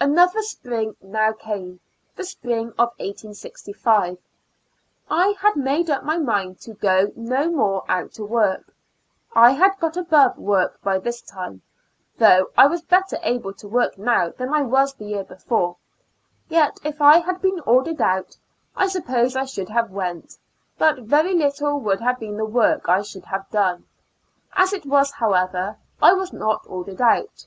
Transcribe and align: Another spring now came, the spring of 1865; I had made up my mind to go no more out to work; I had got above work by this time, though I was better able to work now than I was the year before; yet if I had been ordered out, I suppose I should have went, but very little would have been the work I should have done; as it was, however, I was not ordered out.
Another 0.00 0.42
spring 0.42 0.96
now 1.00 1.32
came, 1.32 1.78
the 2.16 2.24
spring 2.24 2.70
of 2.72 2.88
1865; 2.96 4.18
I 5.08 5.34
had 5.40 5.54
made 5.54 5.88
up 5.88 6.02
my 6.02 6.18
mind 6.18 6.58
to 6.62 6.74
go 6.74 7.12
no 7.14 7.48
more 7.48 7.84
out 7.88 8.10
to 8.14 8.24
work; 8.24 8.74
I 9.32 9.52
had 9.52 9.78
got 9.78 9.96
above 9.96 10.36
work 10.38 10.82
by 10.82 10.98
this 10.98 11.22
time, 11.22 11.62
though 12.18 12.50
I 12.58 12.66
was 12.66 12.82
better 12.82 13.16
able 13.22 13.52
to 13.54 13.68
work 13.68 13.96
now 13.96 14.30
than 14.30 14.52
I 14.52 14.62
was 14.62 14.92
the 14.92 15.04
year 15.04 15.22
before; 15.22 15.76
yet 16.48 16.80
if 16.82 17.00
I 17.00 17.18
had 17.18 17.40
been 17.40 17.60
ordered 17.60 18.00
out, 18.00 18.36
I 18.74 18.88
suppose 18.88 19.36
I 19.36 19.44
should 19.44 19.68
have 19.68 19.92
went, 19.92 20.36
but 20.78 20.98
very 21.02 21.32
little 21.32 21.78
would 21.78 22.00
have 22.00 22.18
been 22.18 22.38
the 22.38 22.44
work 22.44 22.88
I 22.88 23.02
should 23.02 23.26
have 23.26 23.48
done; 23.50 23.84
as 24.54 24.72
it 24.72 24.84
was, 24.84 25.12
however, 25.12 25.76
I 26.02 26.12
was 26.12 26.32
not 26.32 26.62
ordered 26.66 27.00
out. 27.00 27.46